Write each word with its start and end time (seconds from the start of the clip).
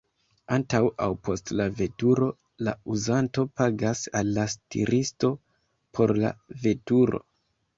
Antaŭ 0.55 0.79
aŭ 1.07 1.09
post 1.27 1.51
la 1.59 1.67
veturo 1.81 2.29
la 2.69 2.73
uzanto 2.95 3.45
pagas 3.61 4.01
al 4.21 4.33
la 4.39 4.47
stiristo 4.55 5.33
por 5.99 6.15
la 6.25 6.33
veturo. 6.65 7.23